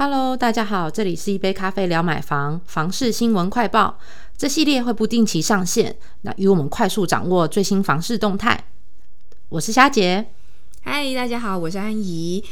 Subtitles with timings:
[0.00, 3.98] Hello，大家好，这里是一杯咖啡聊买房房市新闻快报。
[4.36, 8.66] 这系列会不定期上线，那与我们快速掌握最新房市动态。
[9.48, 10.26] 我是虾姐，
[10.84, 12.44] 嗨，大家好，我是安怡。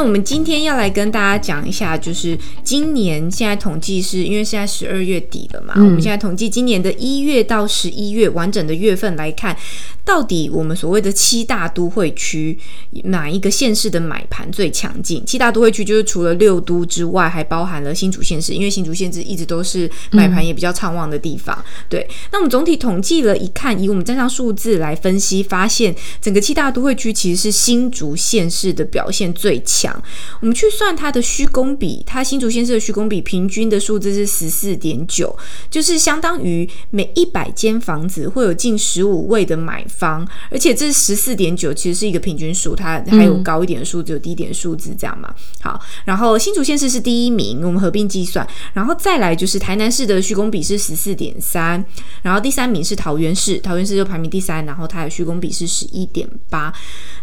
[0.00, 9.54] 那我们今天要来跟大家讲一下，就是今年现在统计是因为现在十二月底了嘛，我们现在统计今年的一月到十一月完整的月份来看，
[10.02, 12.58] 到底我们所谓的七大都会区
[13.04, 15.22] 哪一个县市的买盘最强劲？
[15.26, 21.62] 七大都会区就是除了六都之外，还包含了新竹县市，因为新竹县市一直都是买盘也比较畅旺的地方。
[21.90, 29.89] 对，那我们总体统计了一看，以我们站上数字来分析，发现整个七大都会区其实是新竹县市的表现最强。
[29.90, 30.02] 强，
[30.40, 35.36] 我们去算它的虚工比，它新竹县市的虚工比平均的数字是十四点九，
[35.70, 45.34] 就是相当于每一百间房子会有近十五位的买方，而且这十四点九其实是一个平均数，它还有高一点的数字，有低一点的数字，这样嘛？
[45.60, 51.82] 好，然后新竹县市是第一名，我们合并计算，然后再来就是台南市的虚工比是十四点三，
[52.22, 56.72] 然后第三名是桃园市，桃园市就排名第三，然后它的虚工比是十一点八。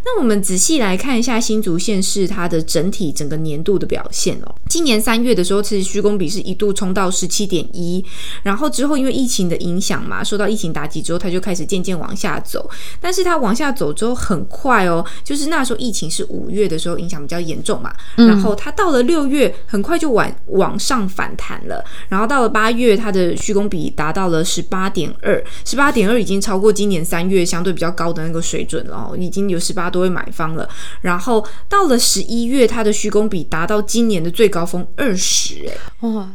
[0.06, 2.48] 那我们仔细来看一下新竹县市它。
[2.48, 8.04] 的整体整个年度的表现哦，今年三月的时候，其实虚工比是一度冲到十七点一，
[8.44, 12.70] 然后之后因为疫情的影响嘛，受到疫情打击之后，它就开始渐渐往下走。
[13.02, 30.68] 但是它往下走之后很快哦，就是那时候疫情是五月的时候影响比较严重嘛，然后它到了六月很快就往往上反弹了，然后到了八月，它的虚工比达到了十八点二，十八点二已经超过今年三月相对比较高的那个水准了哦，已经有十八多位买方了，
[31.02, 32.47] 然后到了十一。
[32.48, 36.30] 一月它的虚工比达到今年的最高峰二十，哎，哇！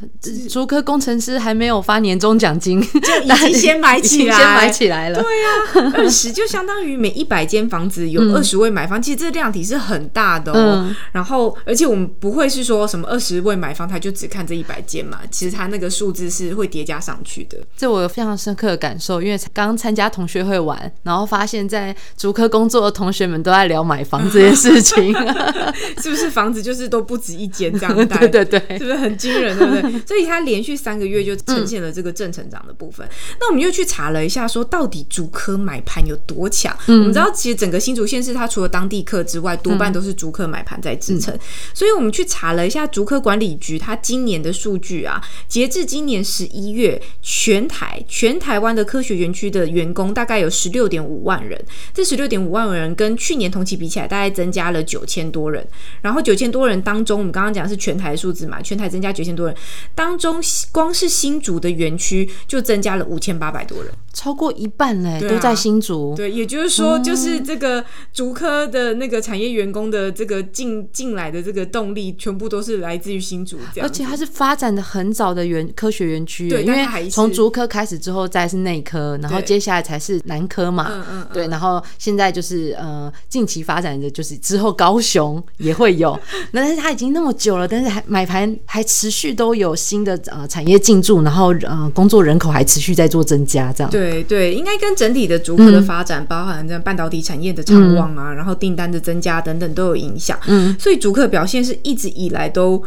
[0.51, 2.89] 竹科工程师还没有发年终奖金，就
[3.23, 5.23] 已经 先买起来，先买起来了。
[5.23, 10.95] 对呀，二十就相当于每一百间房子有二十位买方，其实这量体是很大的哦。
[11.13, 17.57] 然后，而且我们不会是说什么二十位买方他就只看这一百间嘛，其实他那个数字是会叠加上去的。
[17.75, 25.15] 这我有非常深刻的感受，因为刚参加同学会玩，然后发现在竹科工作的同学们都在聊买房这件事情。
[26.01, 28.17] 是不是房子就是都不止一间这样带？
[28.29, 29.57] 对对对，是不是很惊人？
[29.59, 30.01] 对不对？
[30.07, 33.07] 所以它连续三个月就呈现了这个正成长的部分。
[33.41, 36.77] 那我们又去查了一下，说到底竹科买盘有多强？
[36.89, 41.37] 我们知道，其实整个新竹县市它除了当地客之外，多半都是竹科买盘在支撑。
[41.75, 51.63] 所以我们去查了一下竹科管理局它今年的数据啊，截至今年十一月，全台全台湾的科学园区的员工大概有十六点五万人。
[51.95, 55.67] 这十六点五万人跟去年同期比起来，大概增加了九千多人。
[56.01, 59.57] 然后九千多人当中，我们刚刚讲是全台数字嘛，全台增加九千多人，
[59.95, 66.15] 当中光是新竹的园区就增加了五千八百多人，超过一半嘞，都在新竹。
[66.17, 73.59] 对，也就是说，就是这个竹科的那个产业员工的这个进进来的这个动力，全部都是来自于新竹。
[73.75, 80.89] 这样，而且它是发展的很早的园科学园区，对，因为从竹科开始之后，再是内科，然后接下来才是南科嘛。
[80.91, 81.27] 嗯嗯。
[81.33, 85.93] 对，然后现在就是呃，近期发展的就是之后高雄也会。
[85.93, 86.19] 有，
[86.53, 102.83] 那但是它已经那么久了，但是还买盘还持续都有新的呃产业进驻，然后呃工作人口还持续在做增加，这样对对，应该跟整体的逐客的发展，包含这半导体产业的畅旺啊，然后订单的增加等等都有影响，嗯，所以逐客表现是一直以来都。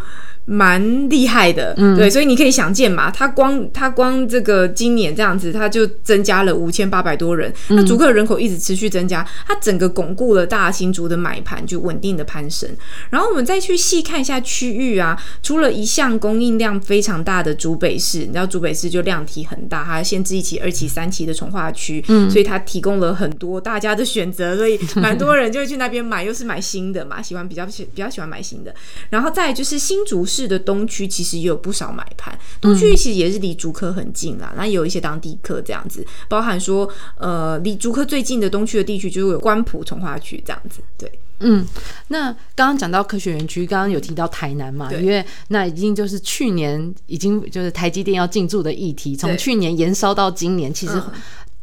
[0.45, 12.69] 蛮厉害的，对，所以你可以想见嘛，他光他光这个今年这样子，他就增加了五千八百多人，那竹客人口一直持续增加，它整个巩固了大新竹的买盘就稳定的攀升。
[13.09, 28.72] 然后我们再去细看一下区域啊，除了一项供应量非常大的竹北市，你知道竹北市就量体很大，它限制一期、二期、三期的从化区，嗯，所以它提供了很多大家的选择，所以 蛮多人就会去那边买，又是买新的嘛，喜欢比较喜比较喜欢买新的。
[29.09, 30.23] 然后再就是新竹。
[30.34, 41.66] 市的东区其实也有不少买盘，东区其实也是离竹科很近啦，那有一些当地客这样子，包含说呃离竹科最近的东区的地区就是有关埔从化区这样子，对，嗯，
[42.07, 51.01] 那刚刚讲到科学园区，刚刚有提到台南嘛，因为那已经就是去年已经就是台积电要进驻的议题，从去年延烧到今年，其实。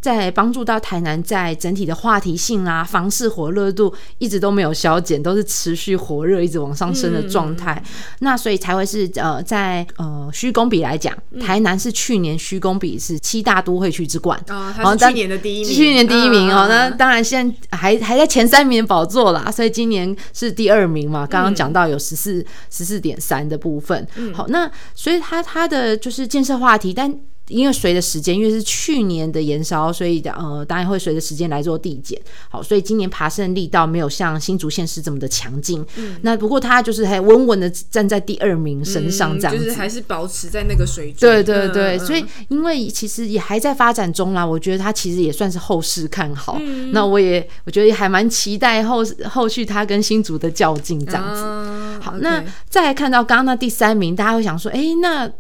[0.03, 7.81] 在帮助到台南，在整体的话题性啊，房市火热度一直都没有消减，都是持续火热，一直往上升的状态。
[8.19, 16.67] 那所以才会是呃，在呃虚工比来讲，台南是去年虚工比是七大都会区之冠啊，它是去年的第一名，去年第一名哦。
[16.69, 21.25] 那当然现在还还在前三名宝座啦，所以今年是第二名嘛。
[21.25, 24.05] 刚刚讲到有十四十四点三的部分，
[24.35, 27.17] 好，那所以它它的就是建设话题，但。
[27.53, 32.19] 因为随着时间，因为是去年的延烧，所以呃，当然会随着时间来做递减。
[32.49, 35.85] 好，所以今年爬升力道没有像新竹县市这么的强劲。
[35.97, 41.31] 嗯，那不过它就是还稳稳的站在第二名身上，这样子，就是还是保持在那个水准。
[41.31, 46.59] 对对对，所以因为其实也还在发展中啦，我觉得它其实也算是后市看好。
[46.93, 52.01] 那我也我觉得还蛮期待后后续它跟新竹的较劲这样子。
[52.01, 55.31] 好，那再来看到刚刚那第三名，大家会想说，哎，那。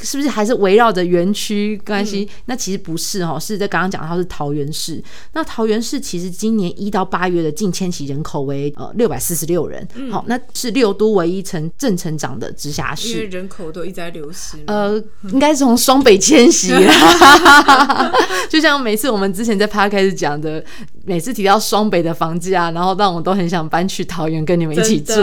[0.00, 2.28] 是不是还是围绕着园区关系？
[2.46, 5.02] 那其实不是哈，是在刚刚讲到是桃园市。
[5.34, 13.08] 那桃园市其实今年一到八月的近迁徙人口为呃六百四十六人，好，那是六都唯一成正成长的直辖市。
[13.08, 14.56] 因为人口都一直在流失。
[14.66, 16.72] 呃，应该是从双北迁徙。
[18.48, 20.64] 就像每次我们之前在趴开始讲的，
[21.04, 25.14] 每次提到双北的房价，然后让我都很想搬去桃园跟你们一起住。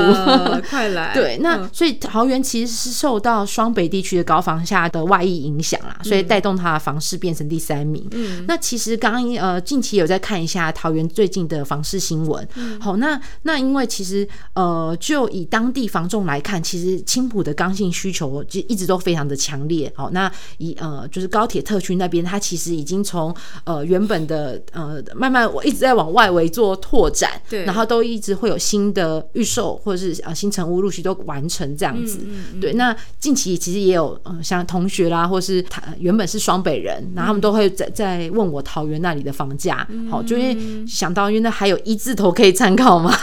[0.70, 1.12] 快来！
[1.18, 4.64] 对，那所以桃园其实是受到双北地区的高房。
[4.70, 8.06] 价的外溢影响啦，所以带动它的房市变成第三名。
[8.12, 12.48] 嗯，那其实刚刚呃近期有在看一下桃园最近的房市新闻。
[12.80, 19.92] 好，那那因为其实呃就以当地房仲来看，其实青浦的刚性需求就一直都非常的强烈。
[19.96, 32.20] 好，那以呃就是高铁特区那边，它其实已经从呃原本的呃慢慢我一直在往外围做拓展，对，然后都一直会有新的预售或者是呃新成屋陆续都完成这样子。
[32.60, 34.38] 对，那近期其实也有呃。
[34.50, 43.14] 像同学啦，或是他原本是双北人，然后他们都会在在问我桃园那里的房价，好，就因为想到，因为那还有一字头可以参考嘛。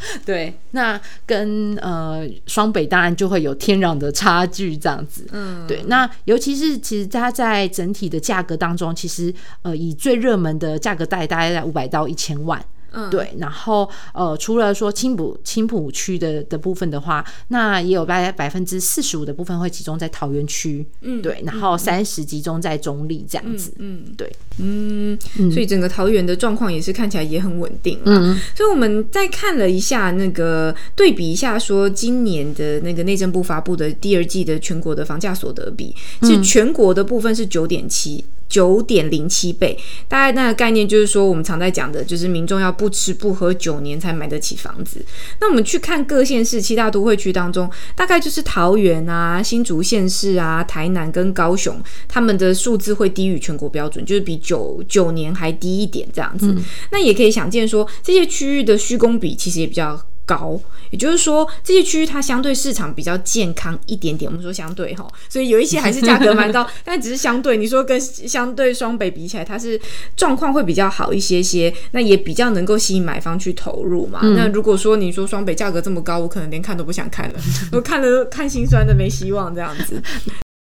[0.24, 5.26] 对，那跟呃双北当然就会有天壤的差距，这样子。
[5.32, 9.32] 嗯，对，那尤其是其实它在整体的价格当中，其实
[9.62, 12.64] 呃以最热门的价格带大概在五百到一千万。
[13.10, 25.18] 对，然后呃，除了说青浦青浦区的的部分的话，那也有大概百分之四十五的部分会集中在桃园区，嗯，对，然后三十集中在中立这样子，嗯，对，嗯，
[25.52, 38.24] 所以整个桃园的状况也是看起来也很稳定，嗯，所以我们再看了一下那个对比一下，说今年的那个内政部发布的第二季的全国的房价所得比，是全国的部分是九点七。
[38.48, 39.76] 九点零七倍，
[40.08, 45.04] 大概那个概念就是说，我们常在讲的，就是民众要不吃不喝九年才买得起房子。
[45.40, 56.54] 那我们去看各县市七大都会区当中，大概就是桃园啊、新竹县市啊、台南跟高雄，他们的数字会低于全国标准，就是比九九年还低一点这样子。
[56.90, 60.00] 那也可以想见说，这些区域的虚工比其实也比较。
[60.26, 64.30] 高，也就是说这些区域它相对市场比较健康一点点。
[64.30, 67.56] 我们说相对哈，所以有一些还是价格蛮高， 但只是相对。
[67.56, 69.80] 你说跟相对双北比起来，它是
[70.16, 74.20] 状况会比较好一些些，那也比较能够吸引买方去投入嘛。
[74.22, 77.38] 那如果说你说双北价格这么高，我可能连看都不想看了，
[77.72, 80.02] 我看了看心酸的没希望这样子。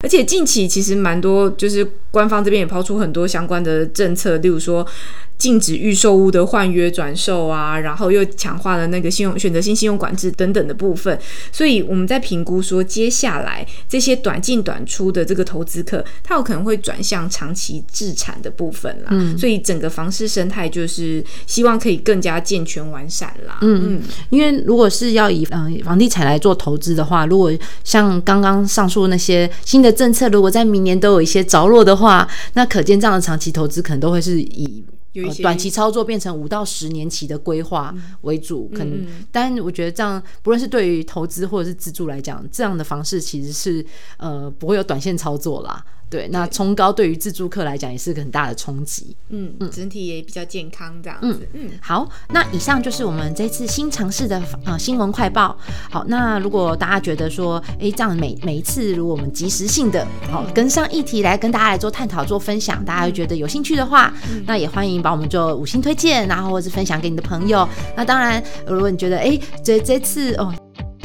[0.02, 4.86] 而且近期其实蛮多，就是官方这边也抛出很多相关的政策，例如说。
[5.40, 11.18] 禁止预售屋的换约转售啊，然后又强化了那个信用选择性信用管制等等的部分，
[11.50, 19.08] 所以我们在评估说，接下来这些短进短出的这个投资客，他有可能会转向长期置产的部分啦。
[19.12, 23.60] 嗯，所以整个房市生态就是希望可以更加健全完善啦。
[23.62, 27.50] 嗯嗯，因为如果是要以嗯房地产来做投资的话，如果
[27.82, 34.84] 像刚刚上述那些新的政策，如果在明年都有一些着落的话，那可见这样的长期投资可能都会是以。
[35.42, 43.84] 短期操作变成五到十年期的规划为主，可能，但我觉得这样，不论是对于投资或者是自助来讲，这样的方式其实是
[44.18, 45.84] 呃不会有短线操作啦。
[46.10, 49.16] 对，那冲高对于自助客来讲也是个很大的冲击。
[49.28, 51.48] 嗯嗯，整体也比较健康这样子。
[51.54, 55.56] 嗯，好，那以上就是我们这次新尝试的呃新闻快报。
[55.88, 64.12] 好，那如果大家觉得说，哎，这样每每一次如果我们及时性的好跟上议题来跟大家来做探讨、做分享，大家觉得有兴趣的话，
[64.44, 67.68] 那也欢迎把我们做五星推荐，然后或是分享给你的朋友。
[67.96, 70.52] 那当然，如果你觉得哎这这次哦。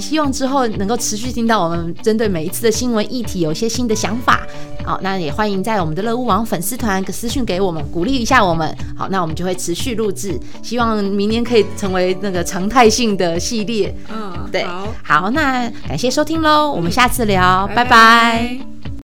[0.05, 4.45] 希望之后能够持续听到我们针对每一次的新闻议题有一些新的想法，
[4.83, 8.77] 好，那也欢迎在我们的乐屋网粉丝团私讯给我们，鼓励一下我们。
[8.95, 13.95] 好，那我们就会持续录制，希望明年可以成为那个常态性的系列。
[14.13, 14.63] 嗯，对，
[15.03, 18.85] 好，那感谢收听喽，我们下次聊，拜拜。